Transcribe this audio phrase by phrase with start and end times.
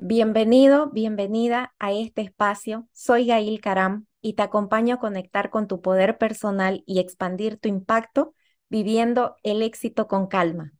[0.00, 2.88] Bienvenido, bienvenida a este espacio.
[2.92, 7.68] Soy Gail Karam y te acompaño a conectar con tu poder personal y expandir tu
[7.68, 8.32] impacto
[8.68, 10.72] viviendo el éxito con calma.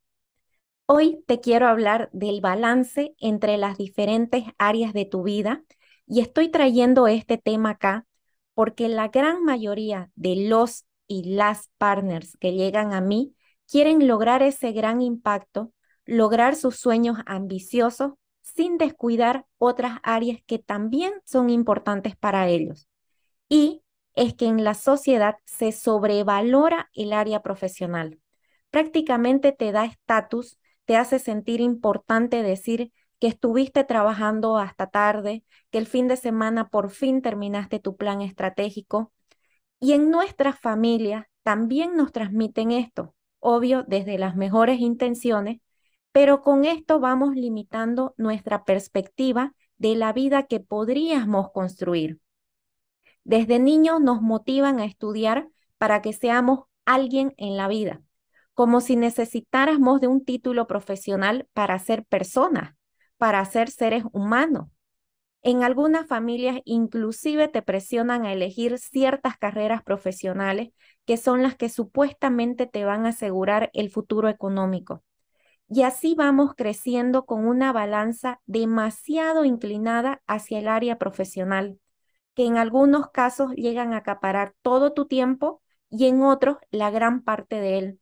[0.86, 5.64] Hoy te quiero hablar del balance entre las diferentes áreas de tu vida
[6.06, 8.06] y estoy trayendo este tema acá
[8.54, 13.34] porque la gran mayoría de los y las partners que llegan a mí
[13.68, 15.72] quieren lograr ese gran impacto,
[16.06, 18.12] lograr sus sueños ambiciosos
[18.54, 22.88] sin descuidar otras áreas que también son importantes para ellos.
[23.48, 23.82] Y
[24.14, 28.20] es que en la sociedad se sobrevalora el área profesional.
[28.70, 35.78] Prácticamente te da estatus, te hace sentir importante decir que estuviste trabajando hasta tarde, que
[35.78, 39.12] el fin de semana por fin terminaste tu plan estratégico.
[39.80, 45.60] Y en nuestras familias también nos transmiten esto, obvio desde las mejores intenciones,
[46.12, 52.20] pero con esto vamos limitando nuestra perspectiva de la vida que podríamos construir.
[53.24, 58.02] Desde niños nos motivan a estudiar para que seamos alguien en la vida,
[58.54, 62.74] como si necesitáramos de un título profesional para ser personas,
[63.18, 64.68] para ser seres humanos.
[65.42, 70.70] En algunas familias inclusive te presionan a elegir ciertas carreras profesionales
[71.04, 75.04] que son las que supuestamente te van a asegurar el futuro económico.
[75.70, 81.78] Y así vamos creciendo con una balanza demasiado inclinada hacia el área profesional,
[82.34, 87.22] que en algunos casos llegan a acaparar todo tu tiempo y en otros la gran
[87.22, 88.00] parte de él.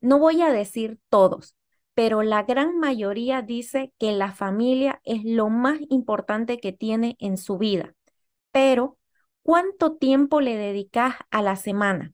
[0.00, 1.56] No voy a decir todos,
[1.94, 7.36] pero la gran mayoría dice que la familia es lo más importante que tiene en
[7.38, 7.94] su vida.
[8.50, 8.98] Pero,
[9.42, 12.12] ¿cuánto tiempo le dedicas a la semana?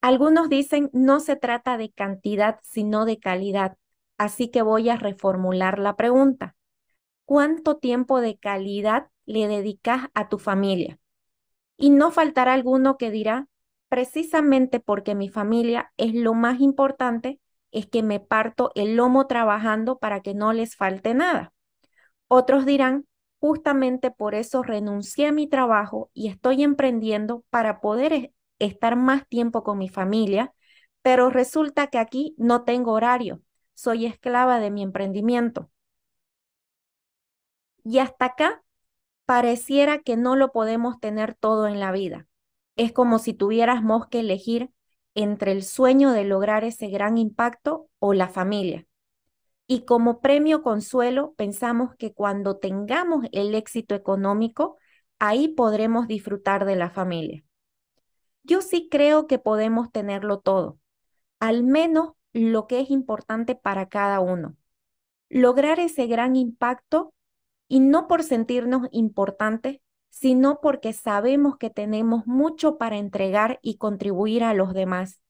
[0.00, 3.76] Algunos dicen no se trata de cantidad, sino de calidad.
[4.16, 6.56] Así que voy a reformular la pregunta.
[7.24, 10.98] ¿Cuánto tiempo de calidad le dedicas a tu familia?
[11.76, 13.48] Y no faltará alguno que dirá,
[13.88, 17.40] precisamente porque mi familia es lo más importante,
[17.70, 21.52] es que me parto el lomo trabajando para que no les falte nada.
[22.28, 23.06] Otros dirán,
[23.40, 29.62] justamente por eso renuncié a mi trabajo y estoy emprendiendo para poder estar más tiempo
[29.62, 30.52] con mi familia,
[31.02, 33.42] pero resulta que aquí no tengo horario,
[33.74, 35.70] soy esclava de mi emprendimiento.
[37.84, 38.62] Y hasta acá
[39.24, 42.26] pareciera que no lo podemos tener todo en la vida.
[42.76, 44.70] Es como si tuviéramos que elegir
[45.14, 48.86] entre el sueño de lograr ese gran impacto o la familia.
[49.66, 54.78] Y como premio consuelo, pensamos que cuando tengamos el éxito económico,
[55.18, 57.44] ahí podremos disfrutar de la familia.
[58.48, 60.78] Yo sí creo que podemos tenerlo todo,
[61.38, 64.56] al menos lo que es importante para cada uno.
[65.28, 67.12] Lograr ese gran impacto
[67.68, 74.42] y no por sentirnos importantes, sino porque sabemos que tenemos mucho para entregar y contribuir
[74.42, 75.20] a los demás.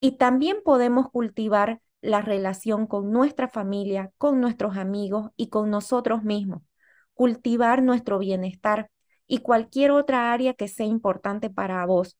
[0.00, 6.22] Y también podemos cultivar la relación con nuestra familia, con nuestros amigos y con nosotros
[6.24, 6.62] mismos,
[7.12, 8.90] cultivar nuestro bienestar
[9.26, 12.16] y cualquier otra área que sea importante para vos,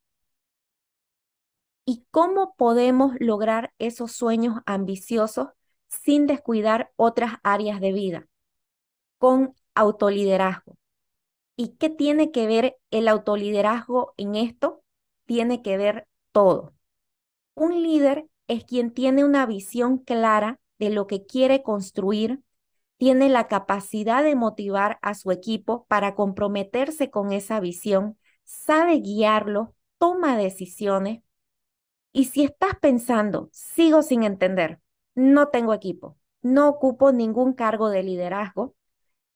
[1.88, 5.48] y cómo podemos lograr esos sueños ambiciosos
[5.88, 8.28] sin descuidar otras áreas de vida,
[9.16, 10.76] con autoliderazgo.
[11.56, 14.82] ¿Y qué tiene que ver el autoliderazgo en esto?
[15.24, 16.74] Tiene que ver todo.
[17.54, 22.42] Un líder es quien tiene una visión clara de lo que quiere construir,
[22.98, 29.74] tiene la capacidad de motivar a su equipo para comprometerse con esa visión, sabe guiarlo,
[29.96, 31.22] toma decisiones,
[32.12, 34.80] y si estás pensando, sigo sin entender,
[35.14, 38.74] no tengo equipo, no ocupo ningún cargo de liderazgo,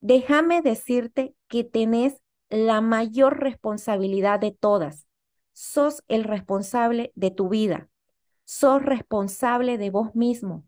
[0.01, 5.07] déjame decirte que tenés la mayor responsabilidad de todas.
[5.53, 7.89] Sos el responsable de tu vida.
[8.45, 10.65] Sos responsable de vos mismo.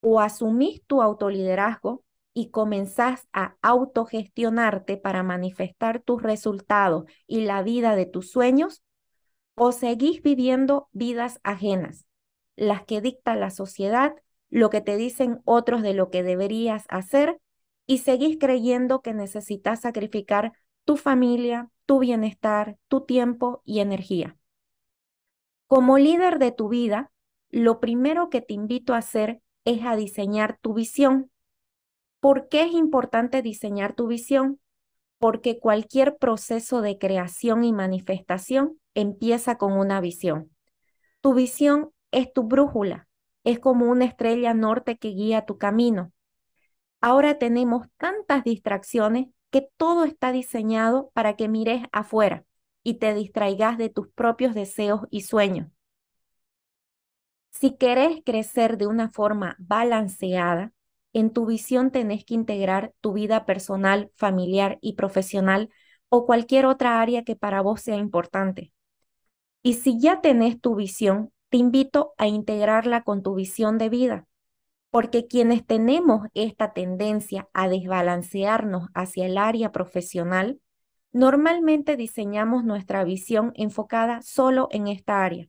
[0.00, 7.96] O asumís tu autoliderazgo y comenzás a autogestionarte para manifestar tus resultados y la vida
[7.96, 8.82] de tus sueños,
[9.56, 12.06] o seguís viviendo vidas ajenas,
[12.54, 14.14] las que dicta la sociedad,
[14.50, 17.40] lo que te dicen otros de lo que deberías hacer
[17.86, 20.52] y seguís creyendo que necesitas sacrificar
[20.84, 24.36] tu familia, tu bienestar, tu tiempo y energía.
[25.66, 27.10] Como líder de tu vida,
[27.50, 31.30] lo primero que te invito a hacer es a diseñar tu visión.
[32.20, 34.60] ¿Por qué es importante diseñar tu visión?
[35.18, 40.50] Porque cualquier proceso de creación y manifestación empieza con una visión.
[41.20, 43.08] Tu visión es tu brújula,
[43.44, 46.12] es como una estrella norte que guía tu camino.
[47.00, 52.44] Ahora tenemos tantas distracciones que todo está diseñado para que mires afuera
[52.82, 55.68] y te distraigas de tus propios deseos y sueños.
[57.50, 60.72] Si querés crecer de una forma balanceada,
[61.12, 65.70] en tu visión tenés que integrar tu vida personal, familiar y profesional
[66.08, 68.72] o cualquier otra área que para vos sea importante.
[69.66, 74.24] Y si ya tenés tu visión, te invito a integrarla con tu visión de vida,
[74.92, 80.60] porque quienes tenemos esta tendencia a desbalancearnos hacia el área profesional,
[81.10, 85.48] normalmente diseñamos nuestra visión enfocada solo en esta área.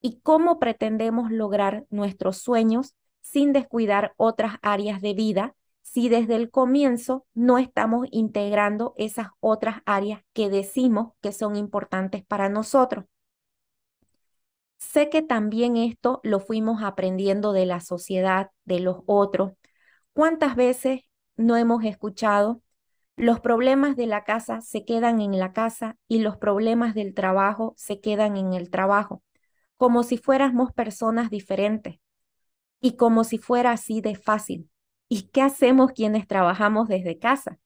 [0.00, 6.50] ¿Y cómo pretendemos lograr nuestros sueños sin descuidar otras áreas de vida si desde el
[6.50, 13.04] comienzo no estamos integrando esas otras áreas que decimos que son importantes para nosotros?
[14.78, 19.52] Sé que también esto lo fuimos aprendiendo de la sociedad, de los otros.
[20.12, 21.02] ¿Cuántas veces
[21.36, 22.62] no hemos escuchado?
[23.16, 27.74] Los problemas de la casa se quedan en la casa y los problemas del trabajo
[27.76, 29.22] se quedan en el trabajo,
[29.76, 31.96] como si fuéramos personas diferentes
[32.80, 34.70] y como si fuera así de fácil.
[35.08, 37.58] ¿Y qué hacemos quienes trabajamos desde casa?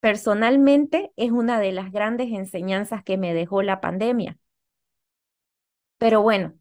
[0.00, 4.38] Personalmente es una de las grandes enseñanzas que me dejó la pandemia
[5.98, 6.54] pero bueno,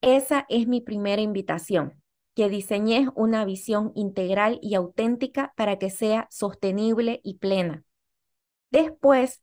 [0.00, 2.02] esa es mi primera invitación,
[2.34, 7.84] que diseñes una visión integral y auténtica para que sea sostenible y plena.
[8.70, 9.40] Después,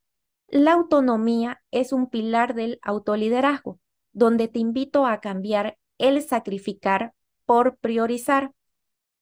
[0.47, 3.79] la autonomía es un pilar del autoliderazgo,
[4.11, 7.13] donde te invito a cambiar el sacrificar
[7.45, 8.51] por priorizar.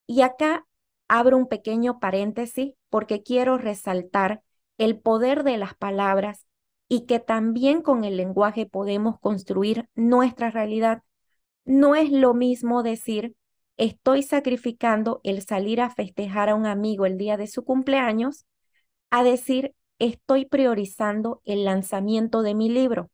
[0.08, 0.66] Y acá
[1.08, 4.42] abro un pequeño paréntesis porque quiero resaltar
[4.78, 6.48] el poder de las palabras
[6.90, 11.04] y que también con el lenguaje podemos construir nuestra realidad.
[11.64, 13.36] No es lo mismo decir,
[13.78, 18.46] estoy sacrificando el salir a festejar a un amigo el día de su cumpleaños,
[19.12, 23.12] a decir, estoy priorizando el lanzamiento de mi libro.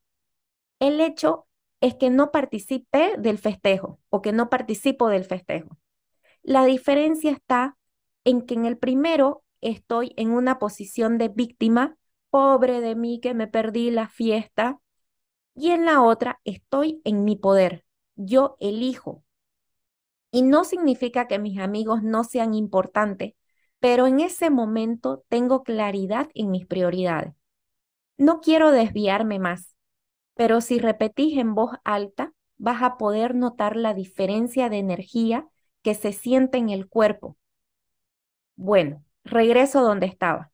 [0.80, 1.46] El hecho
[1.80, 5.78] es que no participé del festejo o que no participo del festejo.
[6.42, 7.76] La diferencia está
[8.24, 11.96] en que en el primero estoy en una posición de víctima
[12.36, 14.78] pobre de mí que me perdí la fiesta.
[15.54, 17.86] Y en la otra, estoy en mi poder.
[18.14, 19.24] Yo elijo.
[20.30, 23.32] Y no significa que mis amigos no sean importantes,
[23.80, 27.32] pero en ese momento tengo claridad en mis prioridades.
[28.18, 29.74] No quiero desviarme más,
[30.34, 35.48] pero si repetís en voz alta, vas a poder notar la diferencia de energía
[35.80, 37.38] que se siente en el cuerpo.
[38.56, 40.52] Bueno, regreso donde estaba.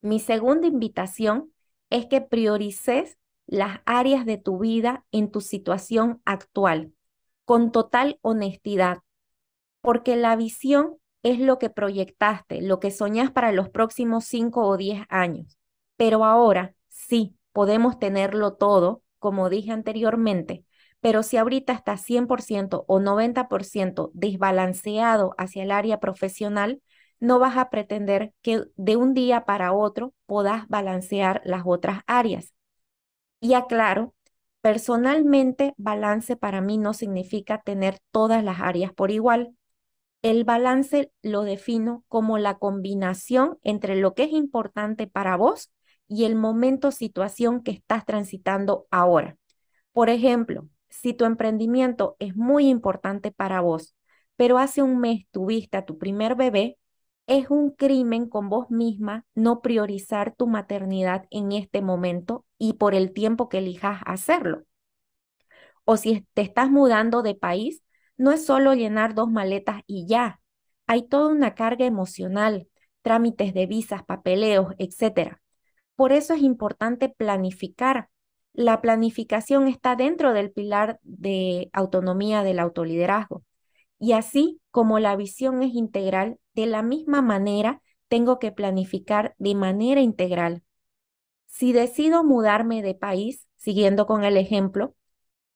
[0.00, 1.52] Mi segunda invitación
[1.90, 6.92] es que priorices las áreas de tu vida en tu situación actual,
[7.44, 8.98] con total honestidad,
[9.80, 14.76] porque la visión es lo que proyectaste, lo que soñas para los próximos 5 o
[14.76, 15.58] 10 años.
[15.96, 20.64] Pero ahora sí, podemos tenerlo todo, como dije anteriormente,
[21.00, 26.82] pero si ahorita estás 100% o 90% desbalanceado hacia el área profesional,
[27.20, 32.52] no vas a pretender que de un día para otro puedas balancear las otras áreas.
[33.40, 34.14] Y aclaro,
[34.60, 39.54] personalmente balance para mí no significa tener todas las áreas por igual.
[40.22, 45.70] El balance lo defino como la combinación entre lo que es importante para vos
[46.08, 49.36] y el momento, situación que estás transitando ahora.
[49.92, 53.94] Por ejemplo, si tu emprendimiento es muy importante para vos,
[54.36, 56.78] pero hace un mes tuviste a tu primer bebé,
[57.28, 62.94] es un crimen con vos misma no priorizar tu maternidad en este momento y por
[62.94, 64.64] el tiempo que elijas hacerlo.
[65.84, 67.82] O si te estás mudando de país,
[68.16, 70.40] no es solo llenar dos maletas y ya.
[70.86, 72.66] Hay toda una carga emocional,
[73.02, 75.38] trámites de visas, papeleos, etc.
[75.96, 78.08] Por eso es importante planificar.
[78.54, 83.44] La planificación está dentro del pilar de autonomía del autoliderazgo.
[83.98, 89.54] Y así como la visión es integral, de la misma manera tengo que planificar de
[89.54, 90.62] manera integral.
[91.46, 94.94] Si decido mudarme de país, siguiendo con el ejemplo,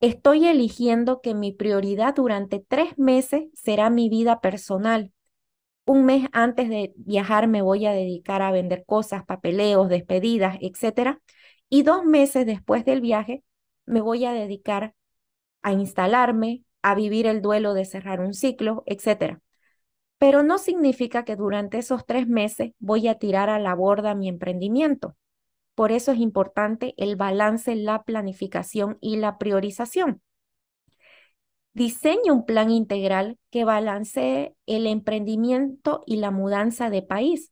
[0.00, 5.12] estoy eligiendo que mi prioridad durante tres meses será mi vida personal.
[5.84, 11.20] Un mes antes de viajar me voy a dedicar a vender cosas, papeleos, despedidas, etc.
[11.68, 13.44] Y dos meses después del viaje
[13.84, 14.94] me voy a dedicar
[15.62, 19.40] a instalarme, a vivir el duelo de cerrar un ciclo, etc.
[20.18, 24.28] Pero no significa que durante esos tres meses voy a tirar a la borda mi
[24.28, 25.16] emprendimiento.
[25.74, 30.22] Por eso es importante el balance, la planificación y la priorización.
[31.74, 37.50] Diseña un plan integral que balancee el emprendimiento y la mudanza de país.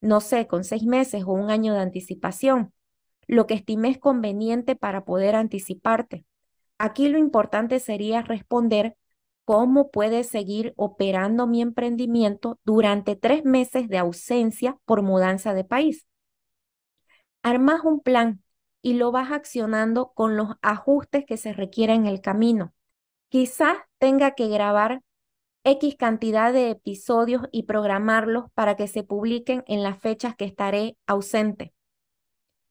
[0.00, 2.72] No sé, con seis meses o un año de anticipación,
[3.26, 6.24] lo que estimes conveniente para poder anticiparte.
[6.78, 8.96] Aquí lo importante sería responder
[9.44, 16.06] cómo puede seguir operando mi emprendimiento durante tres meses de ausencia por mudanza de país.
[17.42, 18.42] Armas un plan
[18.82, 22.74] y lo vas accionando con los ajustes que se requieren en el camino.
[23.28, 25.02] Quizás tenga que grabar
[25.64, 30.96] X cantidad de episodios y programarlos para que se publiquen en las fechas que estaré
[31.06, 31.74] ausente.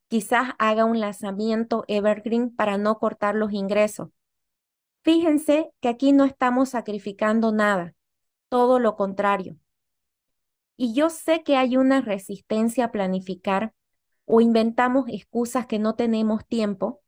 [0.08, 4.10] Quizás haga un lanzamiento evergreen para no cortar los ingresos.
[5.04, 7.94] Fíjense que aquí no estamos sacrificando nada,
[8.50, 9.58] todo lo contrario.
[10.76, 13.74] Y yo sé que hay una resistencia a planificar
[14.26, 17.02] o inventamos excusas que no tenemos tiempo,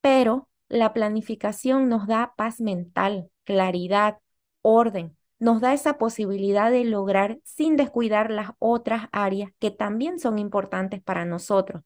[0.00, 4.18] pero la planificación nos da paz mental, claridad,
[4.62, 10.38] orden, nos da esa posibilidad de lograr sin descuidar las otras áreas que también son
[10.38, 11.82] importantes para nosotros.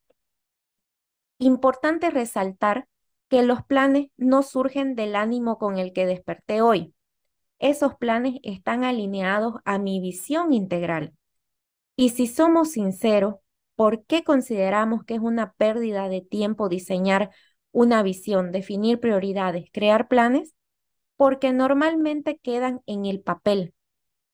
[1.45, 2.89] Importante resaltar
[3.29, 6.95] que los planes no surgen del ánimo con el que desperté hoy.
[7.59, 11.13] Esos planes están alineados a mi visión integral.
[11.97, 13.35] Y si somos sinceros,
[13.77, 17.29] ¿por qué consideramos que es una pérdida de tiempo diseñar
[17.73, 20.55] una visión, definir prioridades, crear planes?
[21.15, 23.75] Porque normalmente quedan en el papel.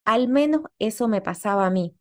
[0.05, 1.97] Al menos eso me pasaba a mí.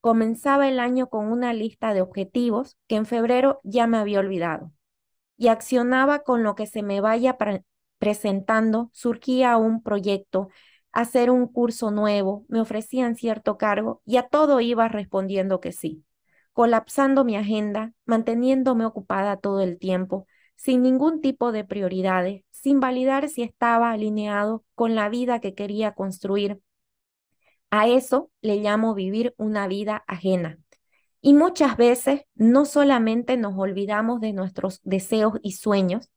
[0.00, 4.72] Comenzaba el año con una lista de objetivos que en febrero ya me había olvidado
[5.36, 7.38] y accionaba con lo que se me vaya
[7.98, 10.48] presentando, surgía un proyecto,
[10.92, 16.04] hacer un curso nuevo, me ofrecían cierto cargo y a todo iba respondiendo que sí,
[16.52, 20.26] colapsando mi agenda, manteniéndome ocupada todo el tiempo,
[20.56, 25.92] sin ningún tipo de prioridades, sin validar si estaba alineado con la vida que quería
[25.92, 26.60] construir
[27.70, 30.58] a eso le llamo vivir una vida ajena.
[31.22, 36.10] Y muchas veces no solamente nos olvidamos de nuestros deseos y sueños,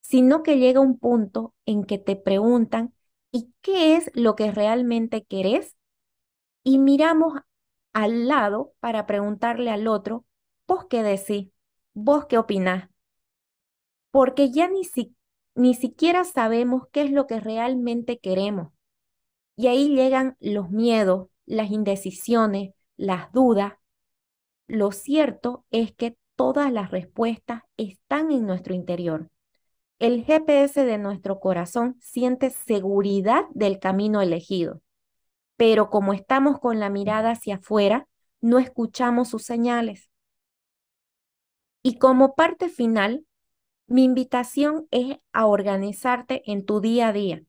[0.00, 2.94] sino que llega un punto en que te preguntan,
[3.32, 5.76] ¿y qué es lo que realmente querés?
[6.64, 7.34] Y miramos
[7.92, 10.26] al lado para preguntarle al otro,
[10.68, 11.50] ¿vos qué decís?
[11.94, 12.90] ¿Vos qué opinás?
[14.10, 14.80] Porque ya ni,
[15.54, 18.72] ni siquiera sabemos qué es lo que realmente queremos.
[19.56, 23.74] Y ahí llegan los miedos, las indecisiones, las dudas.
[24.66, 29.30] Lo cierto es que todas las respuestas están en nuestro interior.
[29.98, 34.82] El GPS de nuestro corazón siente seguridad del camino elegido,
[35.56, 38.08] pero como estamos con la mirada hacia afuera,
[38.40, 40.10] no escuchamos sus señales.
[41.82, 43.24] Y como parte final,
[43.86, 47.42] mi invitación es a organizarte en tu día a día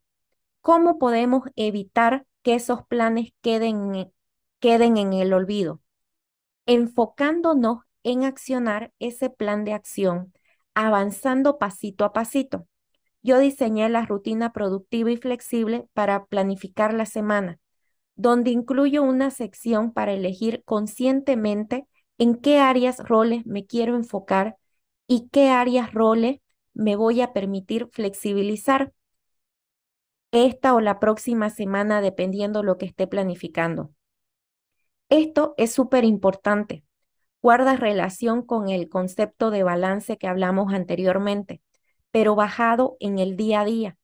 [0.65, 4.11] ¿Cómo podemos evitar que esos planes queden,
[4.57, 5.79] queden en el olvido?
[6.65, 10.33] Enfocándonos en accionar ese plan de acción,
[10.73, 12.65] avanzando pasito a pasito.
[13.21, 17.59] Yo diseñé la rutina productiva y flexible para planificar la semana,
[18.15, 21.85] donde incluyo una sección para elegir conscientemente
[22.17, 24.57] en qué áreas roles me quiero enfocar
[25.05, 26.39] y qué áreas roles
[26.73, 28.93] me voy a permitir flexibilizar
[30.35, 33.93] esta o la próxima semana, dependiendo lo que esté planificando.
[35.09, 36.83] Esto es súper importante.
[37.41, 41.61] Guarda relación con el concepto de balance que hablamos anteriormente,
[42.11, 43.97] pero bajado en el día a día.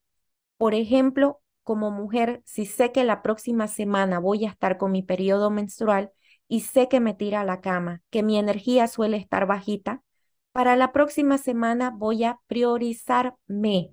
[0.57, 5.03] Por ejemplo, como mujer, si sé que la próxima semana voy a estar con mi
[5.03, 6.11] periodo menstrual
[6.47, 10.03] y sé que me tira a la cama, que mi energía suele estar bajita,
[10.51, 13.91] para la próxima semana voy a priorizarme,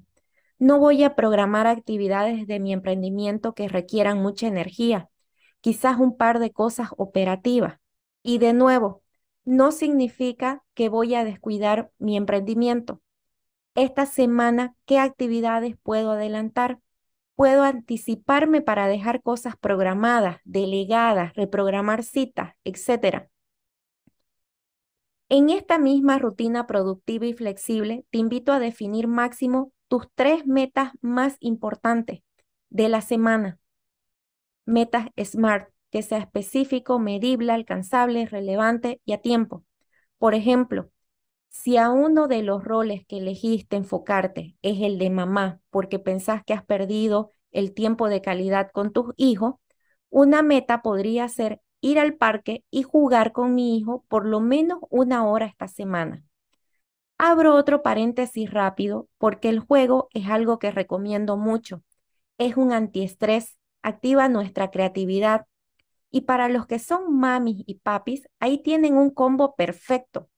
[0.58, 5.08] no voy a programar actividades de mi emprendimiento que requieran mucha energía,
[5.60, 7.78] quizás un par de cosas operativas.
[8.22, 9.02] Y de nuevo,
[9.44, 13.00] no significa que voy a descuidar mi emprendimiento.
[13.74, 16.80] Esta semana, ¿qué actividades puedo adelantar?
[17.36, 23.28] Puedo anticiparme para dejar cosas programadas, delegadas, reprogramar citas, etc.
[25.28, 30.92] En esta misma rutina productiva y flexible, te invito a definir máximo tus tres metas
[31.00, 32.20] más importantes
[32.70, 33.58] de la semana.
[34.66, 39.64] Metas SMART, que sea específico, medible, alcanzable, relevante y a tiempo.
[40.18, 40.90] Por ejemplo,
[41.50, 46.44] si a uno de los roles que elegiste enfocarte es el de mamá porque pensás
[46.44, 49.54] que has perdido el tiempo de calidad con tus hijos,
[50.10, 54.80] una meta podría ser ir al parque y jugar con mi hijo por lo menos
[54.90, 56.24] una hora esta semana.
[57.18, 61.82] Abro otro paréntesis rápido porque el juego es algo que recomiendo mucho.
[62.38, 65.46] es un antiestrés, activa nuestra creatividad.
[66.10, 70.30] Y para los que son mamis y papis, ahí tienen un combo perfecto.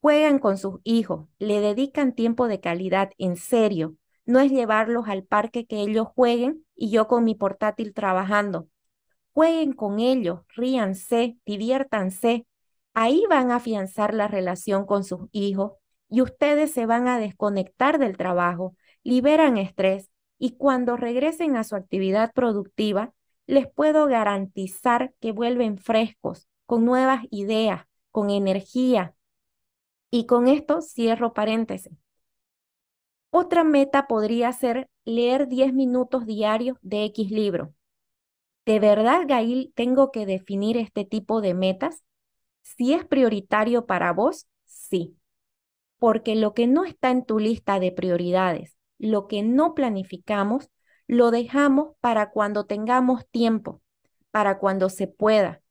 [0.00, 3.96] Juegan con sus hijos, le dedican tiempo de calidad, en serio.
[4.26, 8.68] No es llevarlos al parque que ellos jueguen y yo con mi portátil trabajando.
[9.32, 12.46] Jueguen con ellos, ríanse, diviértanse.
[12.94, 15.72] Ahí van a afianzar la relación con sus hijos
[16.08, 21.76] y ustedes se van a desconectar del trabajo, liberan estrés y cuando regresen a su
[21.76, 23.12] actividad productiva,
[23.46, 29.14] les puedo garantizar que vuelven frescos, con nuevas ideas, con energía.
[30.10, 31.92] Y con esto cierro paréntesis.
[33.30, 37.74] Otra meta podría ser leer 10 minutos diarios de X libro.
[38.66, 42.04] ¿De verdad, Gail, tengo que definir este tipo de metas?
[42.62, 45.17] Si es prioritario para vos, sí.
[45.98, 50.70] Porque lo que no está en tu lista de prioridades, lo que no planificamos,
[51.06, 53.82] lo dejamos para cuando tengamos tiempo,
[54.30, 55.62] para cuando se pueda.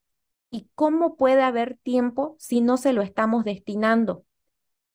[0.49, 4.25] ¿Y cómo puede haber tiempo si no se lo estamos destinando?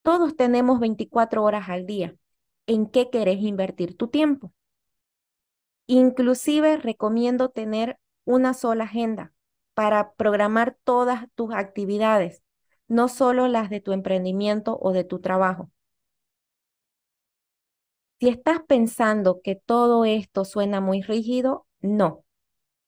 [0.02, 2.16] Todos tenemos 24 horas al día.
[2.66, 4.52] ¿En qué querés invertir tu tiempo?
[5.86, 9.32] Inclusive recomiendo tener una sola agenda
[9.74, 12.42] para programar todas tus actividades,
[12.92, 15.70] no solo las de tu emprendimiento o de tu trabajo.
[18.20, 22.25] Si estás pensando que todo esto suena muy rígido, no.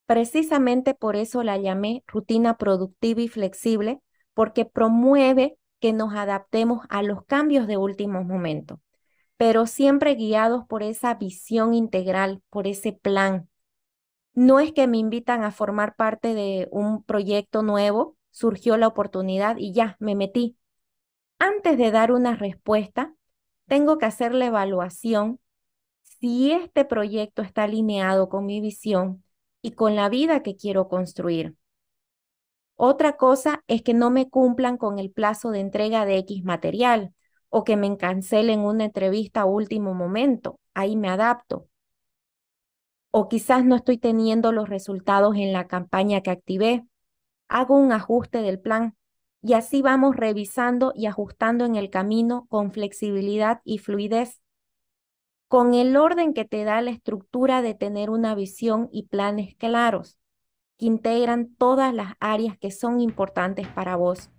[0.06, 4.00] Precisamente por eso la llamé rutina productiva y flexible,
[4.34, 8.80] porque promueve que nos adaptemos a los cambios de último momento,
[9.36, 13.48] pero siempre guiados por esa visión integral, por ese plan.
[14.34, 19.56] No es que me invitan a formar parte de un proyecto nuevo, surgió la oportunidad
[19.58, 20.56] y ya, me metí.
[21.38, 23.14] Antes de dar una respuesta,
[23.68, 25.38] tengo que hacer la evaluación
[26.02, 29.22] si este proyecto está alineado con mi visión
[29.62, 31.54] y con la vida que quiero construir.
[32.74, 37.14] Otra cosa es que no me cumplan con el plazo de entrega de X material
[37.50, 40.58] o que me cancelen una entrevista a último momento.
[40.74, 41.68] Ahí me adapto.
[43.12, 46.84] O quizás no estoy teniendo los resultados en la campaña que activé.
[47.54, 48.96] Hago un ajuste del plan
[49.40, 54.42] y así vamos revisando y ajustando en el camino con flexibilidad y fluidez,
[55.46, 60.18] con el orden que te da la estructura de tener una visión y planes claros,
[60.78, 64.30] que integran todas las áreas que son importantes para vos.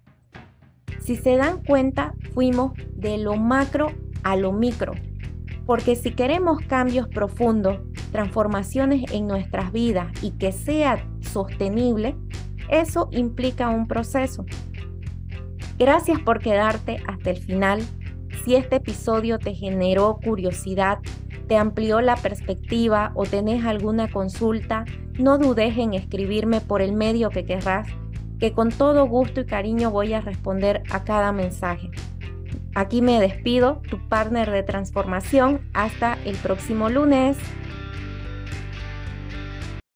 [1.00, 4.92] Si se dan cuenta, fuimos de lo macro a lo micro,
[5.66, 7.80] porque si queremos cambios profundos,
[8.12, 12.18] transformaciones en nuestras vidas y que sea sostenible,
[12.70, 14.46] eso implica un proceso.
[15.78, 17.84] Gracias por quedarte hasta el final.
[18.44, 21.00] Si este episodio te generó curiosidad,
[21.48, 24.86] te amplió la perspectiva o tenés alguna consulta,
[25.20, 27.88] no dudes en escribirme por el medio que querrás,
[28.40, 31.90] que con todo gusto y cariño voy a responder a cada mensaje.
[32.76, 35.62] Aquí me despido, tu partner de transformación.
[35.74, 37.38] Hasta el próximo lunes.